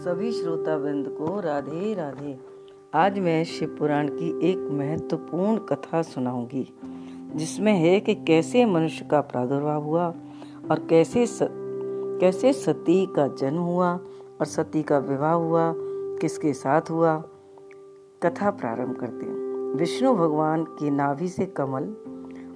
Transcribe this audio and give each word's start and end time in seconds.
सभी 0.00 0.32
श्रोता 0.32 0.76
वृंद 0.76 1.08
को 1.08 1.40
राधे 1.40 1.94
राधे। 1.94 2.38
आज 2.94 3.18
मैं 3.18 3.44
शिव 3.44 3.76
पुराण 3.78 4.08
की 4.08 4.50
एक 4.50 4.58
महत्वपूर्ण 4.58 5.56
कथा 5.56 6.02
सुनाऊँगी 6.02 6.78
जिसमें 7.34 7.72
है 7.72 8.00
कि 8.00 8.14
कैसे 8.14 8.64
मनुष्य 8.64 9.04
का 9.04 9.20
प्रादुर्भाव 9.20 9.82
हुआ 9.82 10.14
और 10.70 10.86
कैसे 10.90 11.26
स, 11.26 11.38
कैसे 12.20 12.52
सती 12.52 13.06
का 13.06 13.28
जन्म 13.28 13.58
हुआ 13.58 13.92
और 14.40 14.44
सती 14.44 14.82
का 14.82 14.98
विवाह 14.98 15.32
हुआ 15.32 15.74
किसके 16.20 16.52
साथ 16.52 16.82
हुआ। 16.90 17.24
कथा 18.22 18.50
प्रारंभ 18.50 18.96
करते 18.96 19.26
हैं। 19.26 19.74
विष्णु 19.74 20.14
भगवान 20.14 20.64
की 20.64 20.90
नाभि 20.90 21.28
से 21.28 21.46
कमल 21.46 21.84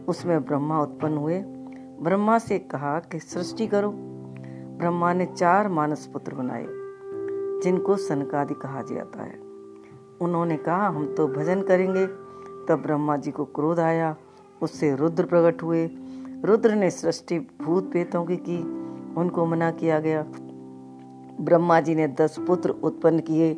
उसमें 0.09 0.45
ब्रह्मा 0.45 0.83
उत्पन्न 0.83 1.17
हुए। 1.17 1.43
ब्रह्मा 2.01 2.39
से 2.39 2.59
कहा 2.59 2.99
कि 2.99 3.19
सृष्टि 3.19 3.67
करो। 3.67 3.93
ब्रह्मा 4.79 5.13
ने 5.13 5.27
चार 5.27 5.69
मानस 5.69 6.07
पुत्र 6.07 6.35
बनाए। 6.35 6.84
जिनको 7.65 7.97
सनकादि 7.97 8.55
कहा 8.55 8.83
जाता 8.83 9.23
है। 9.23 9.39
उन्होंने 10.21 10.57
कहा, 10.57 10.89
हम 10.89 11.15
तो 11.15 11.29
भजन 11.29 11.63
करेंगे। 11.63 12.07
तब 12.69 12.83
ब्रह्मा 12.83 13.17
जी 13.17 13.31
को 13.31 13.45
क्रोध 13.45 13.81
आया। 13.81 14.17
उससे 14.63 14.97
रुद्र 14.97 15.25
प्रकट 15.25 15.63
हुए। 15.63 15.91
रुद्र 16.45 16.75
ने 16.75 16.91
सृष्टि 16.91 17.39
भूत 17.39 17.93
पेतों 17.93 18.25
की 18.25 18.37
की, 18.37 18.63
उनको 19.21 19.47
मना 19.47 19.71
किया 19.71 20.01
गया। 20.01 20.23
ब्रह्मा 21.41 21.81
जी 21.81 21.95
ने 21.95 22.09
दस 22.09 22.37
पुत्र 22.47 22.71
उत्पन्न 22.71 23.21
किए। 23.21 23.55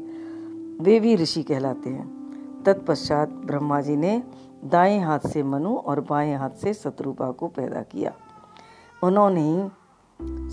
वे 0.80 1.00
भी 1.00 1.16
ऋषि 1.16 1.42
कहलाते 1.42 1.90
हैं। 1.90 2.16
तत्पश्चात 2.66 3.28
ब्रह्मा 3.28 3.80
जी 3.80 3.96
ने 3.96 4.22
दाएँ 4.64 5.00
हाथ 5.00 5.18
से 5.18 5.42
मनु 5.42 5.76
और 5.76 6.00
बाएँ 6.00 6.36
हाथ 6.36 6.50
से 6.50 6.74
शत्रुपा 6.74 7.30
को 7.30 7.48
पैदा 7.48 7.82
किया। 7.82 8.12
उन्होंने 9.02 9.70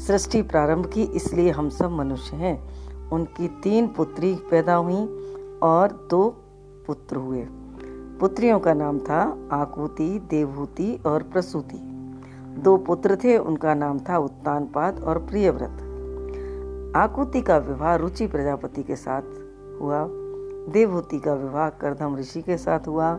सृष्टि 0.01 0.41
प्रारंभ 0.41 0.85
की, 0.85 1.03
इसलिए 1.03 1.51
हम 1.51 1.69
सब 1.69 1.91
मनुष्य 1.91 2.35
हैं। 2.35 2.83
उनकी 3.13 3.47
तीन 3.47 3.87
पुत्री 3.87 4.35
पैदा 4.51 4.75
हुई 4.75 5.05
और 5.63 6.07
दो 6.11 6.29
पुत्र 6.87 7.15
हुए। 7.15 7.47
पुत्रियों 8.19 8.59
का 8.59 8.73
नाम 8.73 8.99
था 8.99 9.37
आकुति, 9.51 10.27
देवहूति 10.29 10.99
और 11.05 11.23
प्रसूति। 11.23 11.79
दो 12.59 12.77
पुत्र 12.77 13.15
थे, 13.15 13.37
उनका 13.37 13.73
नाम 13.73 13.99
था 13.99 14.17
उत्तानपाद 14.17 15.03
और 15.03 15.17
प्रियव्रत। 15.17 15.89
आकुति 16.95 17.41
का 17.41 17.57
विवाह 17.57 17.95
रुचि 17.95 18.27
प्रजापति 18.27 18.83
के 18.83 18.95
साथ 18.95 19.21
हुआ। 19.81 20.07
देवहूति 20.71 21.19
का 21.19 21.33
विवाह 21.33 21.69
करधम 21.69 22.17
ऋषि 22.17 22.41
के 22.41 22.57
साथ 22.57 22.79
हुआ। 22.87 23.17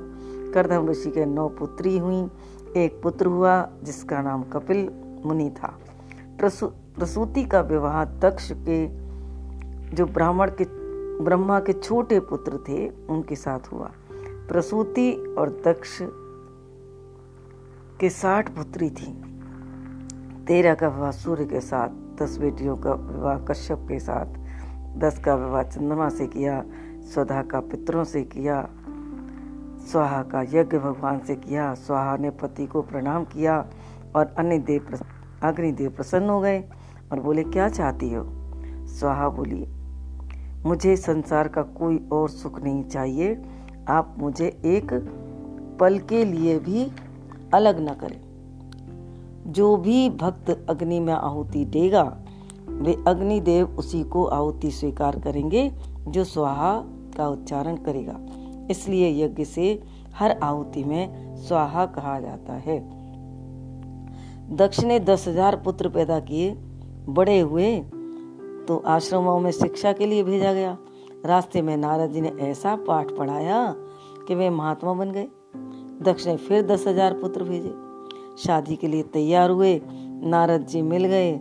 करधम 0.54 0.88
ऋषि 0.88 1.10
के 1.10 1.24
नौ 1.24 1.48
पुत्री 1.48 1.98
हुई। 1.98 2.28
एक 2.76 3.02
पुत्र 3.02 3.26
हुआ, 3.26 3.68
जिसका 3.82 4.22
नाम 4.22 4.42
कपिल 4.42 4.90
मुनि 5.26 5.50
था। 5.50 5.78
प्रसू, 6.38 6.66
प्रसूति 6.66 7.44
का 7.44 7.60
विवाह 7.60 8.04
दक्ष 8.04 8.52
के 8.52 9.03
जो 9.92 10.06
ब्राह्मण 10.06 10.50
के, 10.50 10.64
ब्रह्मा 11.24 11.60
के 11.60 11.72
छोटे 11.72 12.20
पुत्र 12.20 12.58
थे, 12.68 12.88
उनके 12.88 13.36
साथ 13.36 13.60
हुआ। 13.72 13.90
प्रसूति 14.48 15.34
और 15.38 15.62
दक्ष 15.64 15.98
के 18.00 18.10
साठ 18.10 18.48
पुत्री 18.48 18.90
थी। 18.90 19.24
तेरह 20.46 20.74
का 20.74 20.88
विवाह 20.88 21.10
सूर्य 21.10 21.44
के 21.44 21.60
साथ, 21.60 21.88
दस 21.88 22.38
बेटियों 22.38 22.76
का 22.76 22.92
विवाह 22.92 23.38
कश्यप 23.38 23.78
के 23.78 23.98
साथ, 23.98 24.26
दस 24.98 25.18
का 25.24 25.34
विवाह 25.34 25.62
चंद्रमा 25.62 26.08
से 26.08 26.26
किया 26.26 26.64
स्वधा 27.00 27.42
का 27.42 27.60
पितरों 27.60 28.04
से 28.04 28.22
किया, 28.22 28.68
स्वाहा 29.90 30.22
का 30.22 30.42
यज्ञ 30.42 30.78
भगवान 30.78 31.18
से 31.18 31.36
किया, 31.36 31.74
स्वाहा 31.74 32.16
ने 32.16 32.30
पति 32.30 32.66
को 32.66 32.82
प्रणाम 32.82 33.24
किया 33.24 33.70
और 34.16 34.34
अन्य 34.38 34.58
देव 34.58 34.98
अग्निदेव 35.42 35.90
प्रसन्न 35.90 36.28
हो 36.28 36.40
गए 36.40 36.64
और 37.12 37.20
बोले, 37.20 37.44
क्या 37.44 37.68
चाहती 37.68 38.14
हो? 38.14 38.43
स्वाहा 39.00 39.28
बोली 39.28 39.66
मुझे 40.66 40.96
संसार 40.96 41.48
का 41.48 41.62
कोई 41.62 41.96
और 42.12 42.28
सुख 42.28 42.62
नहीं 42.62 42.84
चाहिए। 42.84 43.42
आप 43.88 44.14
मुझे 44.18 44.46
एक 44.64 44.92
पल 45.80 45.98
के 45.98 46.24
लिए 46.24 46.58
भी 46.58 46.86
अलग 47.54 47.80
न 47.80 47.94
करें। 47.94 48.20
जो 49.52 49.76
भी 49.76 50.10
भक्त 50.10 50.66
अग्नि 50.70 51.00
में 51.00 51.12
आहुति 51.12 51.64
देगा, 51.64 52.02
वे 52.68 52.96
अग्निदेव 53.08 53.66
उसी 53.66 54.02
को 54.02 54.24
आहुति 54.24 54.70
स्वीकार 54.70 55.18
करेंगे, 55.20 55.70
जो 56.08 56.24
स्वाहा 56.24 56.72
का 57.16 57.28
उच्चारण 57.28 57.76
करेगा। 57.76 58.18
इसलिए 58.70 59.24
यज्ञ 59.24 59.44
से 59.44 59.82
हर 60.14 60.38
आहुति 60.42 60.84
में 60.84 61.36
स्वाहा 61.36 61.86
कहा 61.86 62.20
जाता 62.20 62.52
है। 62.52 62.78
दक्ष 64.56 64.80
ने 64.80 65.00
दस 65.00 65.28
हज़ार 65.28 65.56
पुत्र 65.56 65.88
पैदा 65.88 66.20
किए, 66.20 66.50
बड़े 67.08 67.40
हुए 67.40 67.84
तो 68.68 68.82
आश्रमों 68.86 69.38
में 69.40 69.50
शिक्षा 69.50 69.92
के 69.92 70.06
लिए 70.06 70.22
भेजा 70.22 70.52
गया। 70.52 70.76
रास्ते 71.26 71.62
में 71.62 71.76
नारद 71.76 72.10
जी 72.10 72.20
ने 72.20 72.32
ऐसा 72.40 72.74
पाठ 72.76 73.10
पढ़ाया 73.10 73.74
कि 74.28 74.34
वे 74.34 74.50
महात्मा 74.50 74.92
बन 74.92 75.10
गए। 75.10 75.28
दक्ष 76.02 76.26
ने 76.26 76.36
फिर 76.36 76.62
दस 76.62 76.86
हज़ार 76.86 77.12
पुत्र 77.12 77.44
भेजे। 77.44 77.74
शादी 78.42 78.76
के 78.76 78.88
लिए 78.88 79.02
तैयार 79.02 79.50
हुए 79.50 79.80
नारद 80.24 80.66
जी 80.66 80.82
मिल 80.82 81.04
गए। 81.04 81.32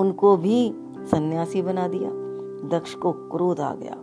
उनको 0.00 0.36
भी 0.36 0.58
सन्यासी 1.10 1.62
बना 1.62 1.86
दिया। 1.88 2.10
दक्ष 2.68 2.94
को 2.94 3.12
क्रोध 3.12 3.60
आ 3.60 3.74
गया। 3.74 3.96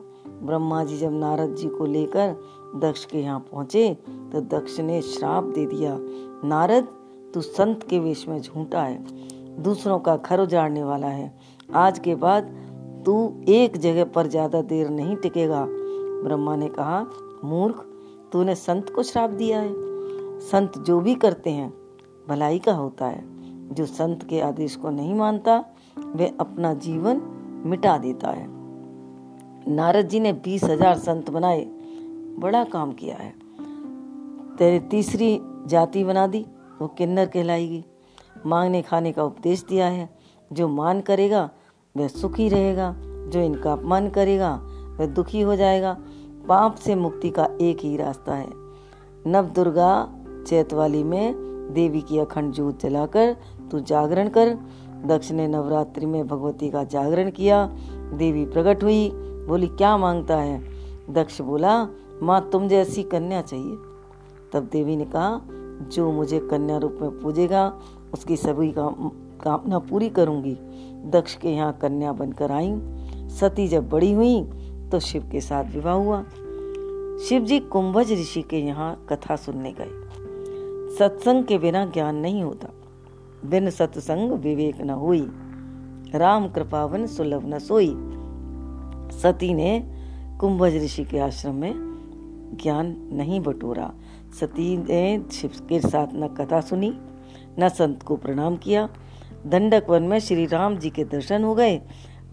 ब्रह्मा 0.43 0.83
जी 0.83 0.97
जब 0.97 1.11
नारद 1.11 1.55
जी 1.55 1.67
को 1.67 1.85
लेकर 1.85 2.35
दक्ष 2.75 3.05
के 3.05 3.19
यहाँ 3.19 3.39
पहुँचे 3.51 3.93
तो 4.31 4.41
दक्ष 4.41 4.79
ने 4.79 5.01
श्राप 5.01 5.43
दे 5.45 5.65
दिया, 5.65 5.97
नारद, 6.45 6.87
तू 7.33 7.41
संत 7.41 7.83
के 7.83 7.99
वेश 7.99 8.27
में 8.27 8.41
झूठा 8.41 8.81
है। 8.81 9.61
दूसरों 9.63 9.99
का 9.99 10.15
घर 10.17 10.39
उजाड़ने 10.39 10.83
वाला 10.83 11.07
है। 11.07 11.33
आज 11.69 11.99
के 11.99 12.15
बाद 12.15 12.43
तू 13.05 13.43
एक 13.49 13.77
जगह 13.77 14.03
पर 14.03 14.27
ज़्यादा 14.27 14.61
देर 14.61 14.89
नहीं 14.89 15.15
टिकेगा। 15.15 15.65
ब्रह्मा 16.23 16.55
ने 16.55 16.67
कहा, 16.67 17.05
मूर्ख, 17.43 17.75
तूने 18.31 18.55
संत 18.55 18.89
को 18.89 19.03
श्राप 19.03 19.29
दिया 19.29 19.59
है। 19.59 19.73
संत 20.39 20.77
जो 20.77 20.99
भी 20.99 21.15
करते 21.15 21.49
हैं, 21.49 21.73
भलाई 22.29 22.59
का 22.59 22.73
होता 22.73 23.05
है। 23.05 23.23
जो 23.73 23.85
संत 23.85 24.23
के 24.23 24.41
आदेश 24.41 24.75
को 24.75 24.89
नहीं 24.89 25.13
मानता, 25.13 25.65
वे 26.15 26.33
अपना 26.39 26.73
जीवन 26.73 27.21
मिटा 27.65 27.97
देता 27.97 28.29
है। 28.29 28.47
नारद 29.67 30.07
जी 30.07 30.19
ने 30.19 30.33
बीस 30.33 30.63
हज़ार 30.63 30.97
संत 30.97 31.29
बनाए। 31.29 31.65
बड़ा 32.39 32.63
काम 32.63 32.91
किया 32.91 33.15
है। 33.15 33.33
तेरे 34.57 34.79
तीसरी 34.79 35.39
जाति 35.67 36.03
बना 36.03 36.27
दी, 36.27 36.45
वो 36.81 36.87
किन्नर 36.87 37.25
कहलाएगी। 37.25 37.85
मांगने 38.45 38.81
खाने 38.81 39.11
का 39.11 39.23
उपदेश 39.23 39.65
दिया 39.69 39.87
है। 39.87 40.22
जो 40.53 40.67
मान 40.67 41.01
करेगा, 41.01 41.49
वह 41.97 42.07
सुखी 42.07 42.49
रहेगा। 42.49 42.95
जो 42.97 43.39
इनका 43.39 43.73
अपमान 43.73 44.09
करेगा, 44.09 44.61
वह 44.99 45.05
दुखी 45.05 45.41
हो 45.41 45.55
जाएगा। 45.55 45.97
पाप 46.49 46.75
से 46.75 46.95
मुक्ति 46.95 47.29
का 47.29 47.49
एक 47.61 47.77
ही 47.79 47.97
रास्ता 47.97 48.35
है। 48.35 48.49
नव 49.27 49.45
दुर्गा 49.45 50.15
चैतवाली 50.47 51.03
में 51.03 51.35
देवी 51.73 52.01
की 52.01 52.19
अखंड 52.19 52.51
जोत 52.51 52.81
जलाकर 52.81 53.37
तू 53.71 53.79
जागरण 53.79 54.29
कर। 54.29 54.57
दक्ष 55.05 55.31
ने 55.31 55.47
नवरात्रि 55.47 56.05
में 56.05 56.27
भगवती 56.27 56.69
का 56.69 56.83
जागरण 56.83 57.31
किया। 57.31 57.67
देवी 58.13 58.45
प्रकट 58.45 58.83
हुई, 58.83 59.11
बोली, 59.47 59.67
क्या 59.67 59.97
माँगता 59.97 60.37
है? 60.37 60.63
दक्ष 61.09 61.41
बोला, 61.41 61.87
माँ, 62.23 62.49
तुम 62.51 62.67
जैसी 62.67 63.03
कन्या 63.03 63.41
चाहिए। 63.41 63.77
तब 64.53 64.69
देवी 64.71 64.95
ने 64.95 65.05
कहा, 65.05 65.41
जो 65.91 66.11
मुझे 66.11 66.39
कन्या 66.39 66.77
रूप 66.77 66.97
में 67.01 67.19
पूजेगा, 67.19 67.79
उसकी 68.13 68.37
सभी 68.37 68.71
काम 68.71 68.93
कामना 69.41 69.79
पूरी 69.79 70.09
करूँगी। 70.09 70.57
दक्ष 71.09 71.35
के 71.35 71.49
यहाँ 71.49 71.73
कन्या 71.81 72.11
बनकर 72.11 72.51
आई। 72.51 72.73
सती 73.29 73.67
जब 73.67 73.89
बड़ी 73.89 74.11
हुई 74.11 74.43
तो 74.91 74.99
शिव 74.99 75.29
के 75.31 75.41
साथ 75.41 75.63
विवाह 75.63 75.95
हुआ। 75.95 76.23
शिव 77.27 77.41
जी 77.41 77.59
कुंभज 77.59 78.11
ऋषि 78.11 78.41
के 78.41 78.59
यहाँ 78.59 79.05
कथा 79.09 79.35
सुनने 79.35 79.73
गए। 79.79 80.03
सत्संग 80.97 81.43
के 81.43 81.57
बिना 81.57 81.85
ज्ञान 81.85 82.15
नहीं 82.15 82.43
होता। 82.43 82.69
बिन 83.45 83.69
सत्संग 83.69 84.31
विवेक 84.31 84.81
न 84.81 84.89
हुई। 84.89 85.27
राम 86.15 86.47
कृपावन 86.49 87.05
सुलभ 87.05 87.41
न 87.45 87.59
सोई। 87.59 87.95
सती 89.21 89.53
ने 89.53 89.93
कुंभज 90.39 90.75
ऋषि 90.75 91.03
के 91.03 91.19
आश्रम 91.19 91.55
में 91.55 91.73
ज्ञान 92.61 93.09
नहीं 93.11 93.39
बटोरा। 93.39 93.93
सती 94.39 94.77
ने 94.77 95.25
शिव 95.31 95.51
के 95.69 95.79
साथ 95.79 96.07
न 96.13 96.27
कथा 96.27 96.61
सुनी, 96.61 96.93
न 97.59 97.69
संत 97.69 98.03
को 98.03 98.15
प्रणाम 98.15 98.55
किया 98.55 98.89
दंडक 99.47 99.85
वन 99.89 100.03
में 100.03 100.19
श्री 100.19 100.45
राम 100.45 100.77
जी 100.77 100.89
के 100.89 101.03
दर्शन 101.03 101.43
हो 101.43 101.55
गए। 101.55 101.81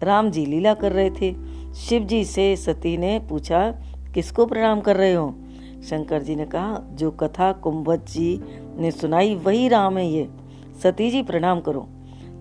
राम 0.03 0.31
जी 0.31 0.45
लीला 0.45 0.73
कर 0.73 0.91
रहे 0.91 1.09
थे। 1.09 1.35
शिव 1.73 2.03
जी 2.03 2.25
से 2.25 2.55
सती 2.55 2.97
ने 2.97 3.19
पूछा, 3.29 3.71
किसको 4.13 4.45
प्रणाम 4.45 4.81
कर 4.81 4.95
रहे 4.95 5.13
हो? 5.13 5.35
शंकर 5.83 6.21
जी 6.21 6.35
ने 6.35 6.45
कहा, 6.45 6.81
जो 6.91 7.11
कथा 7.11 7.51
कुंभत 7.51 8.05
जी 8.09 8.41
ने 8.77 8.91
सुनाई, 8.91 9.35
वही 9.35 9.67
राम 9.67 9.97
है 9.97 10.11
ये। 10.11 10.29
सती 10.83 11.11
जी, 11.11 11.23
प्रणाम 11.23 11.59
करो। 11.59 11.87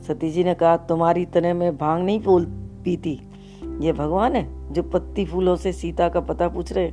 सती 0.08 0.30
जी 0.30 0.44
ने 0.44 0.54
कहा, 0.54 0.76
तुम्हारी 0.76 1.24
तने 1.24 1.52
में 1.52 1.76
भाँग 1.76 2.04
नहीं 2.04 2.20
पोल 2.20 2.44
पीती। 2.84 3.20
ये 3.80 3.92
भगवान 3.92 4.36
है 4.36 4.72
जो 4.72 4.82
पत्ती 4.82 5.24
फूलों 5.26 5.56
से 5.56 5.72
सीता 5.72 6.08
का 6.08 6.20
पता 6.20 6.48
पूछ 6.48 6.72
रहे 6.72 6.92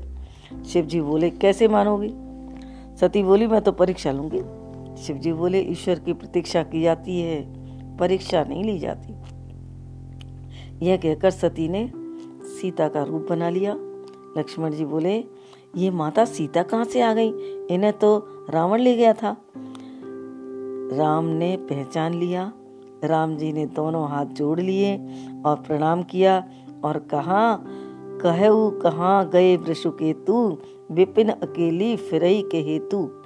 शिव 0.66 0.86
जी 0.86 1.02
बोले, 1.02 1.30
कैसे 1.30 1.68
मानोगी? 1.68 2.14
सती 2.98 3.24
बोली, 3.24 3.48
मैं 3.48 3.62
तो 3.62 3.72
परीक्षा 3.72 4.12
लूँगी। 4.12 4.40
शिव 5.04 5.18
जी 5.18 5.34
बोले, 5.34 5.60
ईश्वर 5.60 6.00
की 6.00 6.14
प्रतीक्षा 6.14 6.64
की 6.64 6.82
जाती 6.82 7.22
है। 7.22 7.56
परीक्षा 8.00 8.44
नहीं 8.44 8.64
ली 8.64 8.80
जाती। 8.80 9.14
यह 10.86 10.98
कहकर 10.98 11.30
सती 11.30 11.68
ने 11.68 11.92
सीता 12.44 12.88
का 12.88 13.04
रूप 13.04 13.28
बना 13.30 13.50
लिया। 13.50 13.76
लक्ष्मण 14.38 14.72
जी 14.72 14.86
बोले, 14.86 15.24
ये 15.78 15.90
माता 15.90 16.26
सीता 16.26 16.64
कहाँ 16.64 16.86
से 16.86 17.02
आ 17.02 17.14
गई? 17.14 17.30
इन्हें 17.72 17.94
तो 17.94 18.28
रावण 18.50 18.80
ले 18.80 18.96
गया 18.96 19.14
था। 19.14 19.38
राम 20.94 21.26
ने 21.26 21.58
पहचान 21.58 22.14
लिया। 22.14 22.54
राम 23.04 23.38
जी 23.38 23.54
ने 23.54 23.66
दोनों 23.66 24.10
हाथ 24.10 24.26
जोड़ 24.26 24.60
लिए 24.60 24.98
और 25.46 25.56
प्रणाम 25.56 26.04
किया 26.04 26.50
और 26.84 27.00
कहा, 27.00 27.64
कहू 28.22 28.70
कहाँ 28.70 29.30
गए 29.30 29.58
वृषु 29.58 29.92
के 29.92 30.14
तू 30.14 30.58
विपिन 30.92 31.30
अकेली 31.30 31.98
फिरई 31.98 32.42
के 32.52 32.62
हेतु। 32.62 33.17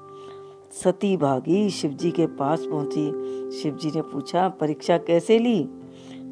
सती 0.72 1.18
भागी 1.18 1.70
शिवजी 1.70 2.12
के 2.12 2.26
पास 2.26 2.66
पहुँची। 2.66 3.60
शिवजी 3.62 3.92
ने 3.96 4.02
पूछा, 4.02 4.50
परीक्षा 4.50 4.98
कैसे 4.98 5.40
ली? 5.40 5.70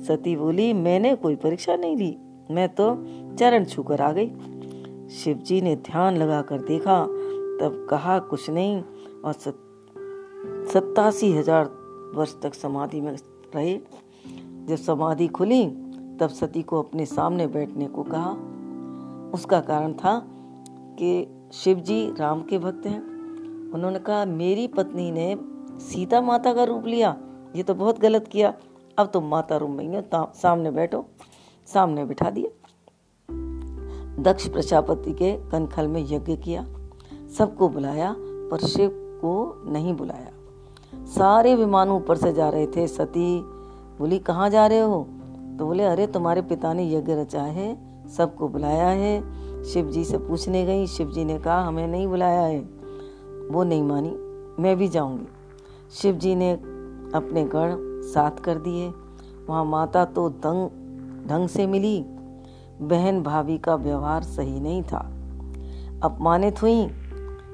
सती 0.08 0.36
बोली, 0.36 0.74
मैंने 0.74 1.16
कोई 1.16 1.36
परीक्षा 1.36 1.76
नहीं 1.76 1.98
ली। 1.98 2.18
मैं 2.52 2.70
तो 2.70 3.06
चरण 3.36 3.66
छूकर 3.66 4.02
आ 4.02 4.12
गई। 4.12 4.30
शिवजी 5.10 5.62
ने 5.62 5.76
ध्यान 5.76 6.18
लगाकर 6.18 6.62
देखा, 6.62 7.04
तब 7.62 7.88
कहा, 7.90 8.20
कुछ 8.20 8.50
नहीं। 8.50 8.82
और 9.26 9.34
सत्तासी 10.74 11.32
हज़ार 11.32 11.66
वर्ष 12.16 12.36
तक 12.42 12.54
समाधि 12.54 13.02
में 13.02 13.12
रहे। 13.56 13.78
जब 14.66 14.76
समाधि 14.76 15.28
खुली, 15.28 15.66
तब 16.20 16.28
सती 16.28 16.62
को 16.62 16.82
अपने 16.82 17.06
सामने 17.06 17.48
बैठने 17.48 17.88
को 17.88 18.04
कहा। 18.04 18.32
उसका 19.34 19.60
कारण 19.60 19.94
था 19.94 20.20
कि 21.00 21.28
शिव 21.54 21.80
जी 21.80 22.14
राम 22.20 22.42
के 22.42 22.60
भक्त 22.60 22.86
हैं। 22.86 23.19
उन्होंने 23.74 24.00
कहा, 24.00 24.26
मेरी 24.26 24.68
पत्नी 24.68 25.12
ने 25.12 25.38
सीता 25.80 26.22
माता 26.22 26.54
का 26.54 26.64
रूप 26.64 26.86
लिया, 26.86 27.18
ये 27.56 27.64
तो 27.64 27.74
बहुत 27.74 28.00
गलत 28.00 28.28
किया। 28.28 28.54
अब 28.98 29.08
तुम 29.08 29.24
माता 29.24 29.58
रूप 29.58 29.70
में 29.70 30.04
सामने 30.16 30.72
बैठो, 30.72 31.06
सामने 31.66 32.06
बिठा 32.06 32.30
दिया। 32.30 32.50
दक्ष 34.20 34.48
प्रजापति 34.48 35.14
के 35.14 35.50
कनखल 35.50 35.88
में 35.88 36.06
यज्ञ 36.10 36.36
किया, 36.36 36.68
सबको 37.38 37.70
बुलाया, 37.70 38.16
पर 38.20 38.58
शिव 38.58 38.90
को 38.94 39.64
नहीं 39.66 39.94
बुलाया। 39.94 40.30
सारे 41.06 41.56
विमान 41.56 41.90
ऊपर 41.90 42.16
से 42.16 42.34
जा 42.34 42.50
रहे 42.50 42.68
थे। 42.68 42.88
सती 42.88 43.40
बोली, 44.00 44.20
कहाँ 44.20 44.50
जा 44.50 44.68
रहे 44.68 44.80
हो? 44.80 45.08
तो 45.60 45.66
बोले, 45.66 45.84
अरे, 45.84 46.08
तुम्हारे 46.08 46.42
पिता 46.42 46.74
ने 46.74 46.94
यज्ञ 46.94 47.14
रचा 47.14 47.42
है, 47.42 47.90
सबको 48.08 48.48
बुलाया 48.48 48.88
है। 48.88 49.40
शिव 49.64 49.90
जी 49.90 50.06
से 50.06 50.18
पूछने 50.18 50.66
गई 50.66 50.88
शिव 50.88 51.12
जी 51.12 51.26
ने 51.26 51.40
कहा, 51.40 51.62
हमें 51.62 51.88
नहीं 51.88 52.08
बुलाया 52.08 52.42
है। 52.42 52.79
वो 53.52 53.64
नहीं 53.64 53.84
मानी, 53.84 54.10
मैं 54.62 54.78
भी 54.78 54.88
जाऊँगी। 54.88 55.28
शिव 55.92 56.16
जी 56.16 56.36
ने 56.36 56.54
अपने 57.16 57.44
गढ़ 57.44 57.72
साथ 58.04 58.32
कर 58.32 58.58
दिए। 58.58 58.94
वहाँ 59.48 59.66
माता 59.66 60.06
तो 60.06 60.30
दंग, 60.30 60.70
ढंग 61.30 61.48
से 61.48 61.68
मिली। 61.68 62.06
बहन 62.82 63.24
भाभी 63.24 63.58
का 63.58 63.76
व्यवहार 63.76 64.24
सही 64.24 64.60
नहीं 64.60 64.84
था। 64.84 65.12
अपमानित 66.04 66.62
हुई। 66.62 66.82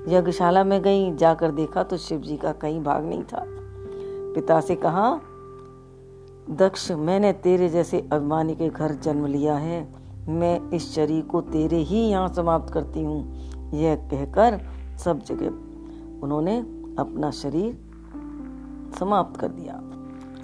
यज्ञशाला 0.07 0.63
में 0.63 0.81
गई, 0.81 1.15
जाकर 1.15 1.51
देखा 1.51 1.83
तो 1.83 1.97
शिव 1.97 2.21
जी 2.21 2.37
का 2.37 2.51
कहीं 2.51 2.83
भाग 2.83 3.05
नहीं 3.05 3.23
था। 3.23 3.45
पिता 4.35 4.61
से 4.61 4.75
कहा, 4.75 5.19
दक्ष, 6.49 6.91
मैंने 6.91 7.33
तेरे 7.33 7.69
जैसे 7.69 8.09
अभिमानी 8.13 8.55
के 8.55 8.69
घर 8.69 8.91
जन्म 8.93 9.25
लिया 9.25 9.55
है। 9.55 9.93
मैं 10.27 10.69
इस 10.69 10.95
शरीर 10.95 11.23
को 11.23 11.41
तेरे 11.41 11.77
ही 11.77 11.99
यहाँ 11.99 12.29
समाप्त 12.29 12.73
करती 12.73 13.03
हूँ। 13.03 13.35
यह 13.73 13.95
कहकर 13.95 14.61
सब 14.97 15.23
जगह 15.23 15.64
उन्होंने 16.25 16.59
अपना 16.99 17.31
शरीर 17.31 17.79
समाप्त 18.99 19.39
कर 19.39 19.47
दिया। 19.47 19.81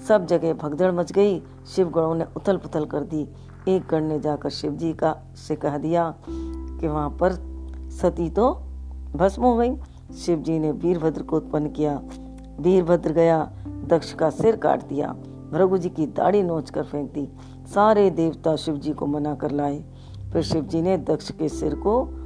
सब 0.08 0.26
जगह 0.26 0.54
भगदड़ 0.54 0.92
मच 0.92 1.12
गई। 1.12 1.42
शिव 1.76 1.90
गणों 1.90 2.16
ने 2.16 2.26
उथल 2.38 2.58
पुथल 2.58 2.86
कर 2.86 3.02
दी। 3.02 3.28
एक 3.68 3.88
गण 3.92 4.04
ने 4.04 4.20
जाकर 4.20 4.50
शिव 4.50 4.72
जी 4.72 4.94
का 4.94 5.18
से 5.36 5.56
कह 5.56 5.78
दिया 5.78 6.16
कि 6.80 6.88
वहाँ 6.88 7.10
पर 7.10 7.34
सती 8.02 8.30
तो 8.30 8.54
भस्म 9.16 9.44
हो 9.44 9.58
गई। 9.58 9.76
शिव 10.18 10.40
जी 10.40 10.60
ने 10.60 10.72
वीरभद्र 10.72 11.24
को 11.24 11.38
उत्पन्न 11.38 11.70
किया। 11.70 12.02
वीरभद्र 12.60 13.12
गया, 13.12 13.52
दक्ष 13.68 14.14
का 14.14 14.30
सिर 14.30 14.56
काट 14.56 14.88
दिया। 14.88 15.08
भृगु 15.52 15.78
जी 15.78 15.90
की 15.90 16.06
दाढ़ी 16.06 16.44
नोच 16.44 16.70
कर 16.70 16.84
फेंक 16.84 17.14
दी। 17.14 17.30
सारे 17.74 18.10
देवता 18.10 18.56
शिव 18.56 18.78
जी 18.78 18.94
को 18.94 19.06
मना 19.06 19.36
कर 19.36 19.52
लाए। 19.52 19.84
फिर 20.34 20.42
शिव 20.42 20.64
जी 20.64 20.82
ने 20.82 20.98
दक्ष 20.98 21.32
के 21.32 21.50
सिर 21.50 21.76
को 21.76 22.21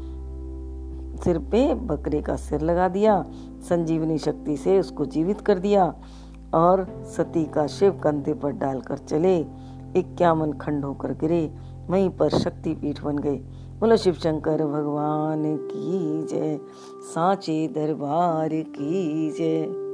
सिर 1.24 1.38
पे 1.40 1.74
बकरे 1.74 2.22
का 2.22 2.36
सिर 2.36 2.62
लगा 2.62 2.88
दिया, 2.88 3.26
संजीवनी 3.70 4.18
शक्ति 4.18 4.58
से 4.58 4.80
उसको 4.80 5.06
जीवित 5.06 5.42
कर 5.42 5.60
दिया 5.60 5.94
और 6.54 6.86
सती 7.18 7.46
का 7.46 7.68
शिव 7.68 7.92
कंधे 8.04 8.34
पर 8.34 8.52
डालकर 8.52 8.98
चले। 8.98 9.38
इक्यावन 9.96 10.54
खंड 10.54 10.86
होकर 10.86 11.14
गिरे, 11.14 11.54
वहीं 11.90 12.10
पर 12.10 12.30
शक्ति 12.30 12.74
पीठ 12.74 13.04
बन 13.04 13.18
गए। 13.18 13.38
बोलो 13.80 13.98
शिव 13.98 14.14
शंकर 14.14 14.66
भगवान 14.66 15.44
की 15.58 16.24
जय, 16.28 16.60
साचे 17.04 17.68
दरबार 17.68 18.50
की 18.50 19.32
जय। 19.32 19.85